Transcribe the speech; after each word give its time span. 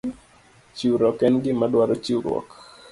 Chiwruok 0.75 1.17
en 1.27 1.35
gima 1.43 1.65
dwaro 1.73 1.95
chiwruok 2.03 2.47